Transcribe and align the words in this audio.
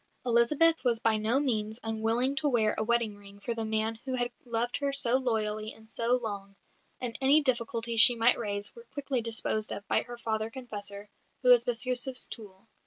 Elizabeth 0.25 0.83
was 0.83 0.99
by 0.99 1.15
no 1.17 1.39
means 1.39 1.79
unwilling 1.83 2.35
to 2.35 2.49
wear 2.49 2.73
a 2.75 2.83
wedding 2.83 3.15
ring 3.17 3.39
for 3.39 3.53
the 3.53 3.63
man 3.63 3.93
who 4.03 4.15
had 4.15 4.31
loved 4.45 4.77
her 4.77 4.91
so 4.91 5.17
loyally 5.17 5.71
and 5.73 5.87
so 5.87 6.15
long; 6.15 6.55
and 6.99 7.15
any 7.21 7.39
difficulties 7.43 8.01
she 8.01 8.15
might 8.15 8.39
raise 8.39 8.73
were 8.75 8.87
quickly 8.95 9.21
disposed 9.21 9.71
of 9.71 9.87
by 9.87 10.01
her 10.01 10.17
father 10.17 10.49
confessor, 10.49 11.07
who 11.43 11.49
was 11.49 11.63
Bestyouzhev's 11.65 12.27
tool. 12.27 12.67